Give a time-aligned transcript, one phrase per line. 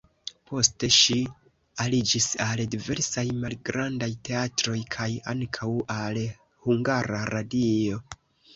[0.51, 1.17] Poste ŝi
[1.85, 6.21] aliĝis al diversaj malgrandaj teatroj kaj ankaŭ al
[6.67, 8.05] Hungara Radio.